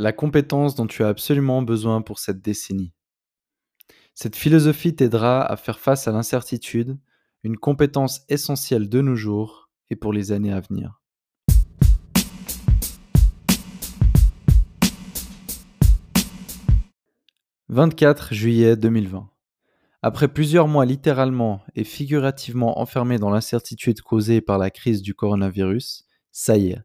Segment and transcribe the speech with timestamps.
[0.00, 2.92] la compétence dont tu as absolument besoin pour cette décennie.
[4.14, 6.96] Cette philosophie t'aidera à faire face à l'incertitude,
[7.42, 11.02] une compétence essentielle de nos jours et pour les années à venir.
[17.68, 19.28] «24 juillet 2020.
[20.02, 26.06] Après plusieurs mois littéralement et figurativement enfermés dans l'incertitude causée par la crise du coronavirus,
[26.30, 26.82] ça y est,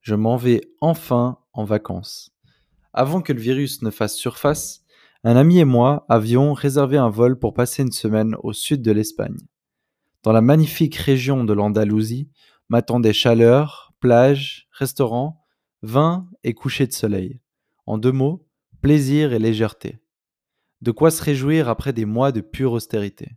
[0.00, 2.35] je m'en vais enfin en vacances.
[2.98, 4.82] Avant que le virus ne fasse surface,
[5.22, 8.90] un ami et moi avions réservé un vol pour passer une semaine au sud de
[8.90, 9.36] l'Espagne.
[10.22, 12.30] Dans la magnifique région de l'Andalousie
[12.70, 15.44] m'attendaient chaleur, plage, restaurant,
[15.82, 17.42] vin et coucher de soleil.
[17.84, 18.48] En deux mots,
[18.80, 19.98] plaisir et légèreté.
[20.80, 23.36] De quoi se réjouir après des mois de pure austérité.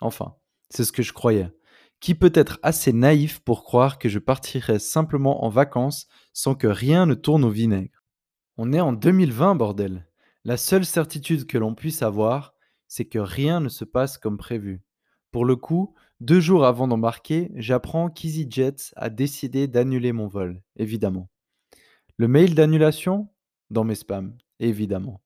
[0.00, 0.34] Enfin,
[0.70, 1.52] c'est ce que je croyais.
[2.00, 6.66] Qui peut être assez naïf pour croire que je partirais simplement en vacances sans que
[6.66, 8.01] rien ne tourne au vinaigre?
[8.58, 10.06] On est en 2020, bordel.
[10.44, 12.54] La seule certitude que l'on puisse avoir,
[12.86, 14.82] c'est que rien ne se passe comme prévu.
[15.30, 21.30] Pour le coup, deux jours avant d'embarquer, j'apprends qu'EasyJet a décidé d'annuler mon vol, évidemment.
[22.18, 23.30] Le mail d'annulation?
[23.70, 25.22] Dans mes spams, évidemment.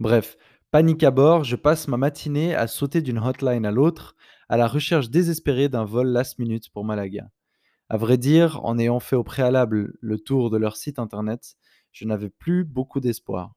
[0.00, 0.36] Bref,
[0.72, 4.16] panique à bord, je passe ma matinée à sauter d'une hotline à l'autre,
[4.48, 7.30] à la recherche désespérée d'un vol last minute pour Malaga.
[7.88, 11.54] À vrai dire, en ayant fait au préalable le tour de leur site internet,
[11.94, 13.54] je n'avais plus beaucoup d'espoir.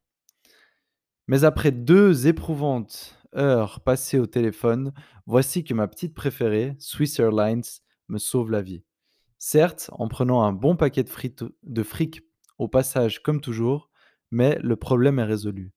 [1.27, 4.93] Mais après deux éprouvantes heures passées au téléphone,
[5.25, 7.63] voici que ma petite préférée, Swiss Airlines,
[8.07, 8.85] me sauve la vie.
[9.37, 12.21] Certes, en prenant un bon paquet de, de fric
[12.57, 13.89] au passage comme toujours,
[14.31, 15.73] mais le problème est résolu.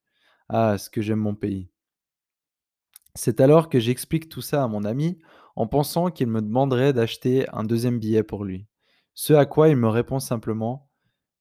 [0.48, 1.70] Ah, ce que j'aime mon pays.
[3.14, 5.18] C'est alors que j'explique tout ça à mon ami
[5.56, 8.66] en pensant qu'il me demanderait d'acheter un deuxième billet pour lui.
[9.14, 10.89] Ce à quoi il me répond simplement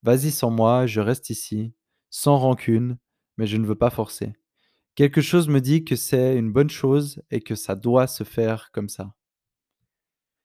[0.03, 1.73] Vas-y sans moi, je reste ici,
[2.09, 2.97] sans rancune,
[3.37, 4.33] mais je ne veux pas forcer.
[4.95, 8.71] Quelque chose me dit que c'est une bonne chose et que ça doit se faire
[8.71, 9.13] comme ça.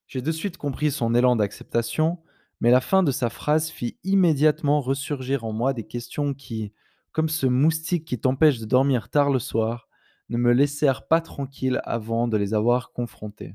[0.07, 2.23] J'ai de suite compris son élan d'acceptation,
[2.61, 6.73] mais la fin de sa phrase fit immédiatement ressurgir en moi des questions qui,
[7.13, 9.89] comme ce moustique qui t'empêche de dormir tard le soir,
[10.29, 13.55] ne me laissèrent pas tranquille avant de les avoir confrontées.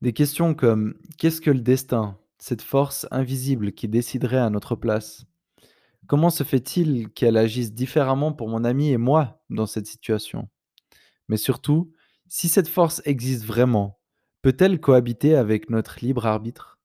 [0.00, 5.26] Des questions comme qu'est-ce que le destin, cette force invisible qui déciderait à notre place?
[6.06, 10.48] Comment se fait-il qu'elle agisse différemment pour mon ami et moi dans cette situation?
[11.28, 11.92] Mais surtout,
[12.28, 14.00] si cette force existe vraiment,
[14.42, 16.80] peut-elle cohabiter avec notre libre arbitre?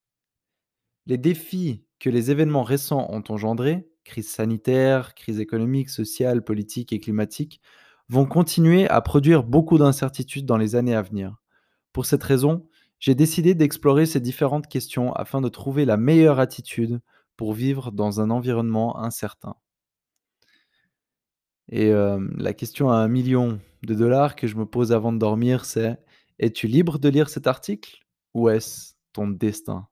[1.05, 6.99] Les défis que les événements récents ont engendrés, crise sanitaire, crise économique, sociale, politique et
[6.99, 7.61] climatique,
[8.09, 11.37] vont continuer à produire beaucoup d'incertitudes dans les années à venir.
[11.93, 12.67] Pour cette raison,
[12.99, 17.01] j'ai décidé d'explorer ces différentes questions afin de trouver la meilleure attitude
[17.37, 19.55] pour vivre dans un environnement incertain.
[21.69, 25.65] Et la question à un million de dollars que je me pose avant de dormir,
[25.65, 25.97] c'est
[26.39, 29.87] es-tu libre de lire cet article ou est-ce ton destin?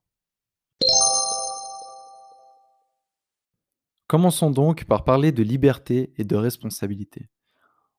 [4.08, 7.30] Commençons donc par parler de liberté et de responsabilité.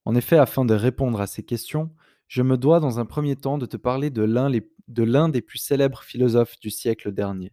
[0.05, 1.91] En effet, afin de répondre à ces questions,
[2.29, 4.49] je me dois dans un premier temps de te parler de l'un
[4.89, 7.53] des plus célèbres philosophes du siècle dernier.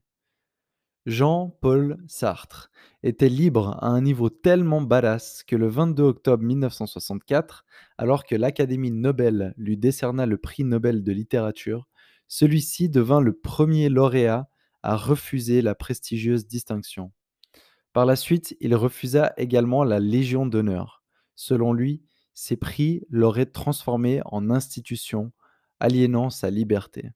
[1.08, 2.70] Jean-Paul Sartre
[3.02, 7.66] était libre à un niveau tellement badass que le 22 octobre 1964,
[7.98, 11.88] alors que l'Académie Nobel lui décerna le prix Nobel de littérature,
[12.28, 14.48] celui-ci devint le premier lauréat
[14.84, 17.12] à refuser la prestigieuse distinction.
[17.94, 21.04] Par la suite, il refusa également la Légion d'honneur.
[21.36, 22.04] Selon lui,
[22.36, 25.32] ces prix l'auraient transformé en institution,
[25.80, 27.10] aliénant sa liberté.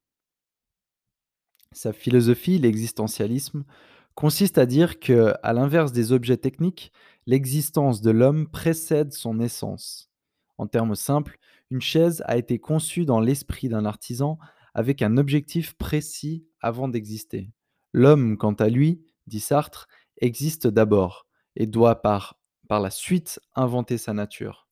[1.76, 3.66] Sa philosophie, l'existentialisme,
[4.14, 6.94] consiste à dire que, à l'inverse des objets techniques,
[7.26, 10.10] l'existence de l'homme précède son essence.
[10.58, 11.38] En termes simples,
[11.70, 14.40] une chaise a été conçue dans l'esprit d'un artisan
[14.74, 17.52] avec un objectif précis avant d'exister.
[17.92, 19.90] L'homme, quant à lui, dit Sartre,
[20.22, 21.28] existe d'abord
[21.58, 22.40] et doit par,
[22.70, 24.70] par la suite inventer sa nature.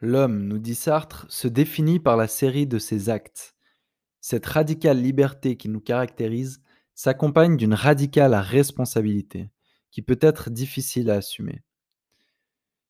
[0.00, 3.55] L'homme, nous dit Sartre, se définit par la série de ses actes.
[4.28, 6.60] Cette radicale liberté qui nous caractérise
[6.96, 9.52] s'accompagne d'une radicale responsabilité,
[9.92, 11.62] qui peut être difficile à assumer.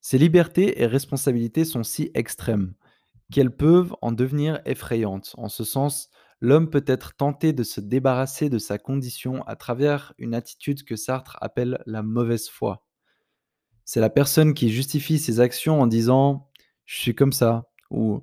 [0.00, 2.72] Ces libertés et responsabilités sont si extrêmes
[3.30, 5.34] qu'elles peuvent en devenir effrayantes.
[5.36, 6.08] En ce sens,
[6.40, 10.96] l'homme peut être tenté de se débarrasser de sa condition à travers une attitude que
[10.96, 12.86] Sartre appelle la mauvaise foi.
[13.84, 16.48] C'est la personne qui justifie ses actions en disant⁇
[16.86, 18.16] Je suis comme ça⁇ ou⁇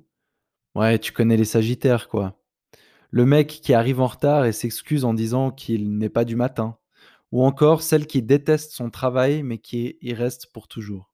[0.74, 2.40] Ouais, tu connais les Sagittaires, quoi⁇
[3.14, 6.78] le mec qui arrive en retard et s'excuse en disant qu'il n'est pas du matin,
[7.30, 11.12] ou encore celle qui déteste son travail mais qui y reste pour toujours.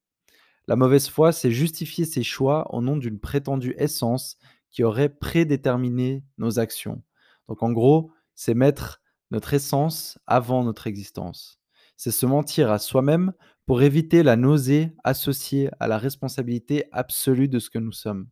[0.66, 4.38] La mauvaise foi, c'est justifier ses choix au nom d'une prétendue essence
[4.70, 7.02] qui aurait prédéterminé nos actions.
[7.48, 11.60] Donc en gros, c'est mettre notre essence avant notre existence.
[11.98, 13.34] C'est se mentir à soi-même
[13.66, 18.26] pour éviter la nausée associée à la responsabilité absolue de ce que nous sommes.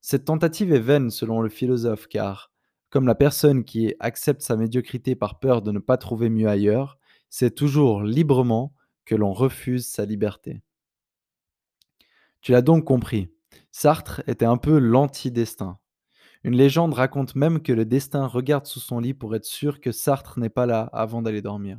[0.00, 2.51] Cette tentative est vaine selon le philosophe car,
[2.92, 6.98] comme la personne qui accepte sa médiocrité par peur de ne pas trouver mieux ailleurs,
[7.30, 8.74] c'est toujours librement
[9.06, 10.60] que l'on refuse sa liberté.
[12.42, 13.32] Tu l'as donc compris,
[13.70, 15.78] Sartre était un peu l'anti-destin.
[16.44, 19.90] Une légende raconte même que le destin regarde sous son lit pour être sûr que
[19.90, 21.78] Sartre n'est pas là avant d'aller dormir.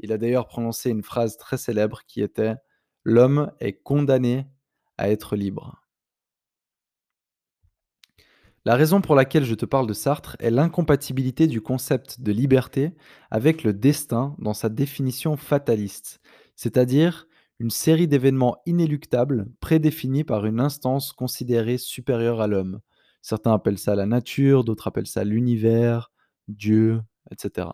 [0.00, 2.56] Il a d'ailleurs prononcé une phrase très célèbre qui était
[3.04, 4.48] L'homme est condamné
[4.96, 5.87] à être libre.
[8.68, 12.92] La raison pour laquelle je te parle de Sartre est l'incompatibilité du concept de liberté
[13.30, 16.20] avec le destin dans sa définition fataliste,
[16.54, 17.28] c'est-à-dire
[17.60, 22.80] une série d'événements inéluctables prédéfinis par une instance considérée supérieure à l'homme.
[23.22, 26.12] Certains appellent ça la nature, d'autres appellent ça l'univers,
[26.46, 27.00] Dieu,
[27.30, 27.68] etc.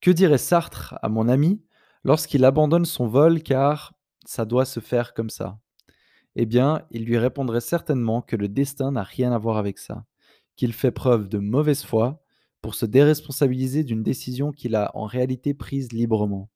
[0.00, 1.62] Que dirait Sartre à mon ami
[2.02, 3.94] lorsqu'il abandonne son vol car
[4.26, 5.60] ça doit se faire comme ça?
[6.36, 10.04] Eh bien, il lui répondrait certainement que le destin n'a rien à voir avec ça,
[10.56, 12.22] qu'il fait preuve de mauvaise foi
[12.60, 16.50] pour se déresponsabiliser d'une décision qu'il a en réalité prise librement.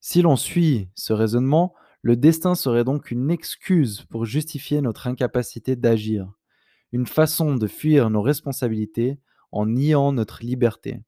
[0.00, 5.76] Si l'on suit ce raisonnement, le destin serait donc une excuse pour justifier notre incapacité
[5.76, 6.32] d'agir,
[6.92, 9.18] une façon de fuir nos responsabilités
[9.52, 11.00] en niant notre liberté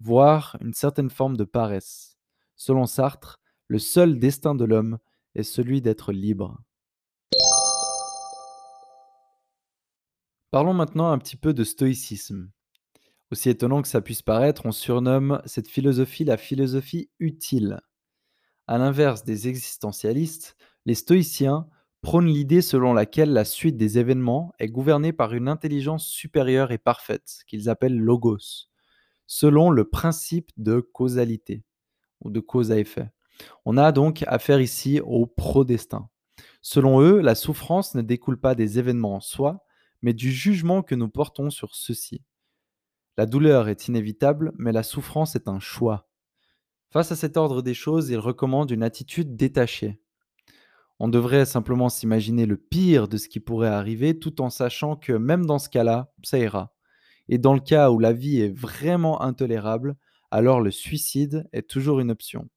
[0.00, 2.18] voire une certaine forme de paresse.
[2.56, 4.98] Selon Sartre, le seul destin de l'homme
[5.34, 6.58] est celui d'être libre.
[10.50, 12.50] Parlons maintenant un petit peu de stoïcisme.
[13.30, 17.80] Aussi étonnant que ça puisse paraître, on surnomme cette philosophie la philosophie utile.
[18.66, 20.56] À l'inverse des existentialistes,
[20.86, 21.68] les stoïciens
[22.02, 26.78] prônent l'idée selon laquelle la suite des événements est gouvernée par une intelligence supérieure et
[26.78, 28.70] parfaite, qu'ils appellent logos
[29.30, 31.62] selon le principe de causalité
[32.20, 33.12] ou de cause à effet.
[33.64, 36.08] On a donc affaire ici au pro-destin.
[36.62, 39.64] Selon eux, la souffrance ne découle pas des événements en soi,
[40.02, 42.22] mais du jugement que nous portons sur ceux-ci.
[43.16, 46.08] La douleur est inévitable, mais la souffrance est un choix.
[46.90, 50.00] Face à cet ordre des choses, ils recommandent une attitude détachée.
[50.98, 55.12] On devrait simplement s'imaginer le pire de ce qui pourrait arriver tout en sachant que
[55.12, 56.74] même dans ce cas-là, ça ira.
[57.28, 59.96] Et dans le cas où la vie est vraiment intolérable,
[60.30, 62.48] alors le suicide est toujours une option.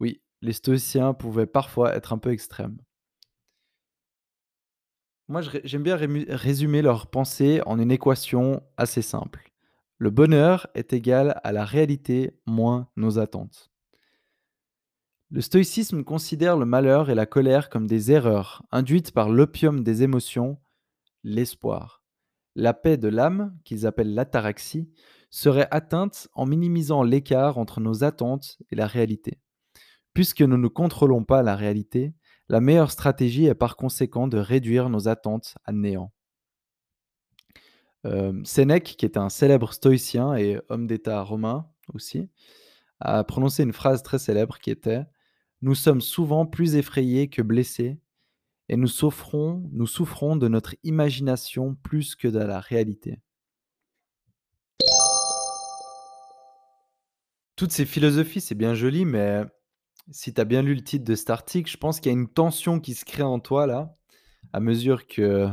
[0.00, 2.78] Oui, les stoïciens pouvaient parfois être un peu extrêmes.
[5.26, 9.50] Moi, j'aime bien résumer leur pensée en une équation assez simple.
[9.96, 13.70] Le bonheur est égal à la réalité moins nos attentes.
[15.30, 20.02] Le stoïcisme considère le malheur et la colère comme des erreurs induites par l'opium des
[20.02, 20.58] émotions,
[21.22, 22.04] l'espoir.
[22.54, 24.90] La paix de l'âme, qu'ils appellent l'ataraxie,
[25.30, 29.40] serait atteinte en minimisant l'écart entre nos attentes et la réalité.
[30.12, 32.14] Puisque nous ne contrôlons pas la réalité,
[32.48, 36.12] la meilleure stratégie est par conséquent de réduire nos attentes à néant.
[38.44, 42.28] Sénèque, qui est un célèbre stoïcien et homme d'État romain aussi,
[43.00, 44.98] a prononcé une phrase très célèbre qui était⁇
[45.62, 47.98] Nous sommes souvent plus effrayés que blessés,
[48.68, 53.20] et nous souffrons, nous souffrons de notre imagination plus que de la réalité.
[57.56, 59.44] Toutes ces philosophies, c'est bien joli, mais
[60.10, 62.18] si tu as bien lu le titre de cet article, je pense qu'il y a
[62.18, 63.96] une tension qui se crée en toi là,
[64.52, 65.48] à mesure que,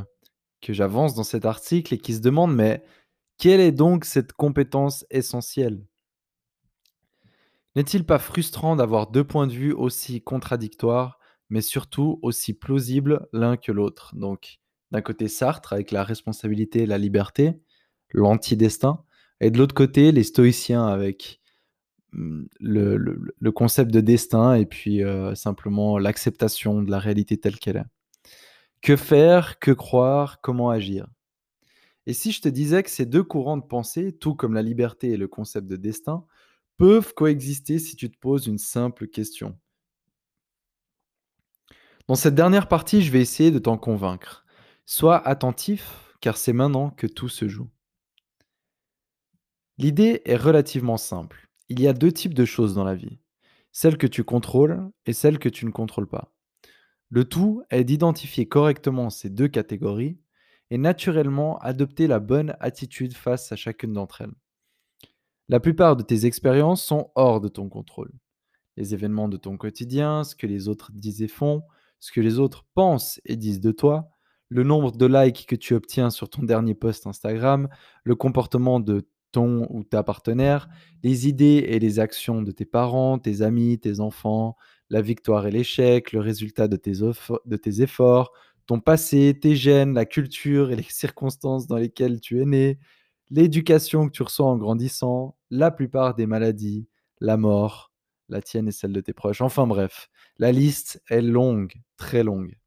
[0.62, 2.84] que j'avance dans cet article et qui se demande, mais
[3.38, 5.86] quelle est donc cette compétence essentielle?
[7.76, 11.18] N'est-il pas frustrant d'avoir deux points de vue aussi contradictoires
[11.50, 14.16] mais surtout aussi plausibles l'un que l'autre?
[14.16, 14.60] Donc,
[14.92, 17.60] d'un côté Sartre avec la responsabilité et la liberté,
[18.14, 19.04] l'anti-destin,
[19.42, 21.41] et de l'autre côté les stoïciens avec
[22.14, 27.78] mmh, le, concept de destin et puis euh, simplement l'acceptation de la réalité telle qu'elle
[27.78, 27.86] est.
[28.82, 31.08] Que faire, que croire, comment agir?
[32.08, 35.12] Et si je te disais que ces deux courants de pensée, tout comme la liberté
[35.12, 36.26] et le concept de destin,
[36.78, 39.58] peuvent coexister si tu te poses une simple question?
[42.08, 44.46] Dans cette dernière partie, je vais essayer de t'en convaincre.
[44.86, 47.70] Sois attentif, car c'est maintenant que tout se joue.
[49.78, 51.51] L'idée est relativement simple.
[51.74, 53.18] Il y a deux types de choses dans la vie.
[53.72, 56.36] Celles que tu contrôles et celles que tu ne contrôles pas.
[57.08, 60.20] Le tout est d'identifier correctement ces deux catégories
[60.70, 64.34] et naturellement adopter la bonne attitude face à chacune d'entre elles.
[65.48, 68.12] La plupart de tes expériences sont hors de ton contrôle.
[68.76, 71.64] Les événements de ton quotidien, ce que les autres disent et font,
[72.02, 74.10] ce que les autres pensent et disent de toi,
[74.50, 77.70] le nombre de likes que tu obtiens sur ton dernier post Instagram,
[78.04, 80.68] le comportement de ton ou ta partenaire,
[81.04, 84.58] les idées et les actions de tes parents, tes amis, tes enfants,
[84.90, 88.32] la victoire et l'échec, le résultat de tes, de tes efforts,
[88.66, 92.80] ton passé, tes gènes, la culture et les circonstances dans lesquelles tu es né,
[93.30, 96.88] l'éducation que tu reçois en grandissant, la plupart des maladies,
[97.20, 97.92] la mort,
[98.30, 99.42] la tienne et celle de tes proches.
[99.42, 102.58] Enfin bref, la liste est longue, très longue.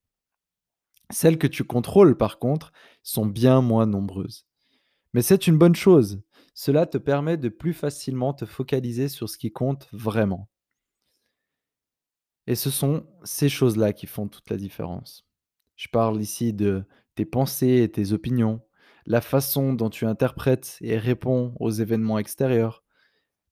[1.10, 4.46] Celles que tu contrôles, par contre, sont bien moins nombreuses.
[5.12, 6.22] Mais c'est une bonne chose.
[6.54, 10.48] Cela te permet de plus facilement te focaliser sur ce qui compte vraiment.
[12.46, 15.26] Et ce sont ces choses-là qui font toute la différence.
[15.76, 16.84] Je parle ici de
[17.16, 18.60] tes pensées et tes opinions,
[19.06, 22.84] la façon dont tu interprètes et réponds aux événements extérieurs,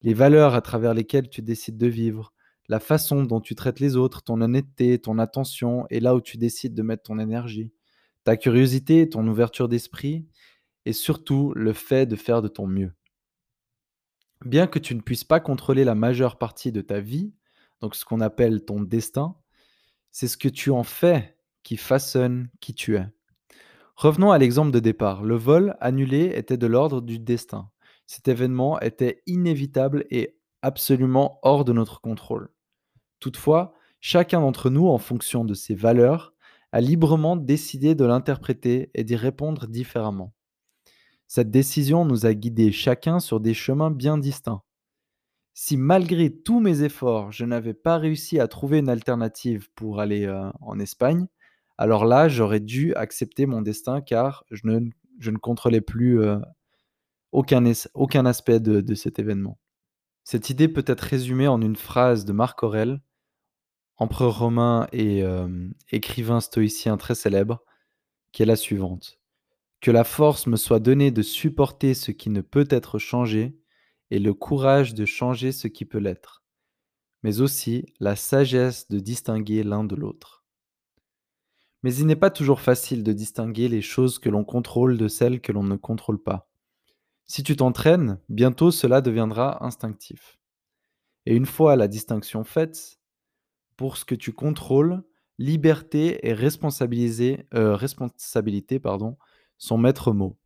[0.03, 2.33] les valeurs à travers lesquelles tu décides de vivre,
[2.69, 6.39] la façon dont tu traites les autres, ton honnêteté, ton attention et là où tu
[6.39, 7.73] décides de mettre ton énergie,
[8.25, 10.27] ta curiosité, ton ouverture d'esprit
[10.85, 12.93] et surtout le fait de faire de ton mieux.
[14.45, 17.33] Bien que tu ne puisses pas contrôler la majeure partie de ta vie,
[17.81, 19.37] donc ce qu'on appelle ton destin,
[20.11, 23.07] c'est ce que tu en fais qui façonne qui tu es.
[23.97, 25.23] Revenons à l'exemple de départ.
[25.23, 27.71] Le vol annulé était de l'ordre du destin.
[28.07, 32.51] Cet événement était inévitable et absolument hors de notre contrôle.
[33.21, 36.35] Toutefois, chacun d'entre nous, en fonction de ses valeurs,
[36.73, 40.33] a librement décidé de l'interpréter et d'y répondre différemment.
[41.29, 44.63] Cette décision nous a guidés chacun sur des chemins bien distincts.
[45.55, 50.27] Si malgré tous mes efforts, je n'avais pas réussi à trouver une alternative pour aller
[50.27, 51.27] euh, en Espagne,
[51.79, 56.39] alors là, j'aurais dû accepter mon destin car je ne, je ne contrôlais plus euh,
[57.33, 57.65] aucun,
[57.95, 59.59] aucun, aspect de, cet événement.
[60.25, 63.01] Cette idée peut être résumée en une phrase de Marc Aurèle,
[63.97, 67.63] empereur romain et euh, écrivain stoïcien très célèbre,
[68.33, 69.19] qui est la suivante.
[69.83, 73.59] Que la force me soit donnée de supporter ce qui ne peut être changé
[74.11, 76.45] et le courage de changer ce qui peut l'être,
[77.25, 80.45] mais aussi la sagesse de distinguer l'un de l'autre.
[81.83, 85.41] Mais il n'est pas toujours facile de distinguer les choses que l'on contrôle de celles
[85.41, 86.49] que l'on ne contrôle pas.
[87.27, 90.39] Si tu t'entraînes, bientôt cela deviendra instinctif.
[91.27, 93.01] Et une fois la distinction faite,
[93.77, 95.03] pour ce que tu contrôles,
[95.39, 99.17] liberté et responsabilité, euh, responsabilité pardon,
[99.63, 100.37] sont maître mot.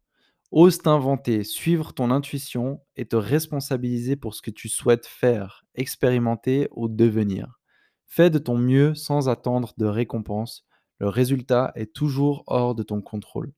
[0.50, 6.68] Ose t'inventer, suivre ton intuition et te responsabiliser pour ce que tu souhaites faire, expérimenter
[6.73, 7.58] ou devenir.
[8.04, 10.66] Fais de ton mieux sans attendre de récompense.
[10.99, 13.54] Le résultat est toujours hors de ton contrôle.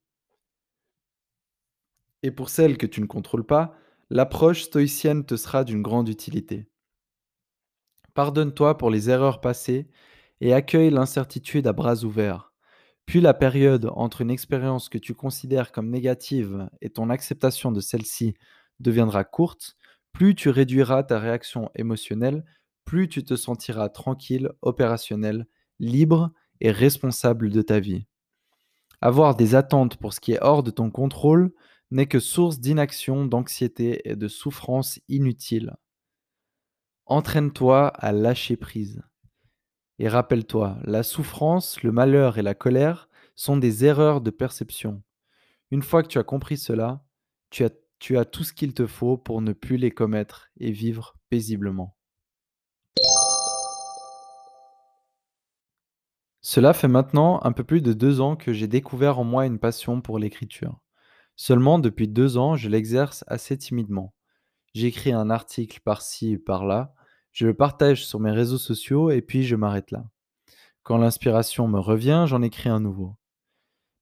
[2.22, 3.74] Et pour celles que tu ne contrôles pas,
[4.10, 6.68] l'approche stoïcienne te sera d'une grande utilité.
[8.14, 9.90] Pardonne-toi pour les erreurs passées
[10.40, 12.47] et accueille l'incertitude à bras ouverts.
[13.08, 17.80] Puis la période entre une expérience que tu considères comme négative et ton acceptation de
[17.80, 18.34] celle-ci
[18.80, 19.76] deviendra courte,
[20.12, 22.44] plus tu réduiras ta réaction émotionnelle,
[22.84, 25.46] plus tu te sentiras tranquille, opérationnel,
[25.80, 28.04] libre et responsable de ta vie.
[29.00, 31.50] Avoir des attentes pour ce qui est hors de ton contrôle
[31.90, 35.76] n'est que source d'inaction, d'anxiété et de souffrance inutile.
[37.06, 39.00] Entraîne-toi à lâcher prise.
[39.98, 45.02] Et rappelle-toi, la souffrance, le malheur et la colère sont des erreurs de perception.
[45.70, 47.04] Une fois que tu as compris cela,
[47.50, 51.96] tu as, tout ce qu'il te faut pour ne plus les commettre et vivre paisiblement.
[56.40, 59.58] Cela fait maintenant un peu plus de deux ans que j'ai découvert en moi une
[59.58, 60.78] passion pour l'écriture.
[61.36, 64.14] Seulement depuis deux ans, je l'exerce assez timidement.
[64.74, 66.94] J'écris un article par-ci et par-là,
[67.32, 70.04] je le partage sur mes réseaux sociaux et puis je m'arrête là.
[70.82, 73.16] Quand l'inspiration me revient, j'en écris un nouveau.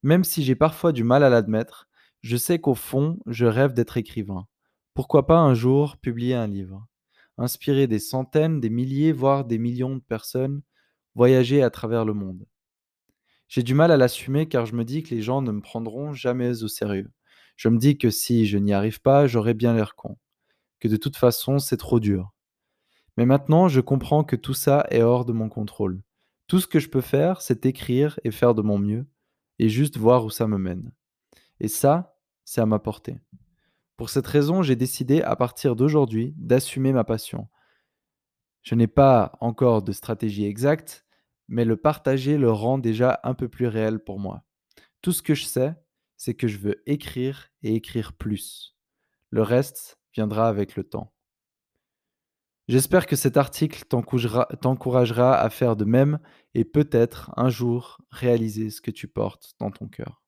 [0.02, 1.88] Même si j'ai parfois du mal à l'admettre,
[2.22, 4.46] je sais qu'au fond, je rêve d'être écrivain.
[4.94, 6.86] Pourquoi pas un jour publier un livre?
[7.38, 10.62] Inspirer des centaines, des milliers, voire des millions de personnes,
[11.14, 12.46] voyager à travers le monde.
[13.48, 16.12] J'ai du mal à l'assumer car je me dis que les gens ne me prendront
[16.12, 17.10] jamais au sérieux.
[17.56, 20.16] Je me dis que si je n'y arrive pas, j'aurai bien l'air con.
[20.78, 22.32] Que de toute façon, c'est trop dur.
[23.16, 26.02] Mais maintenant, je comprends que tout ça est hors de mon contrôle.
[26.46, 29.06] Tout ce que je peux faire, c'est écrire et faire de mon mieux,
[29.58, 30.92] et juste voir où ça me mène.
[31.60, 33.18] Et ça, c'est à ma portée.
[33.96, 37.48] Pour cette raison, j'ai décidé à partir d'aujourd'hui d'assumer ma passion.
[38.62, 41.06] Je n'ai pas encore de stratégie exacte,
[41.48, 44.44] mais le partager le rend déjà un peu plus réel pour moi.
[45.00, 45.74] Tout ce que je sais,
[46.16, 48.76] c'est que je veux écrire et écrire plus.
[49.30, 51.12] Le reste viendra avec le temps.
[52.68, 56.18] J'espère que cet article t'encouragera à faire de même
[56.54, 60.25] et peut-être un jour réaliser ce que tu portes dans ton cœur.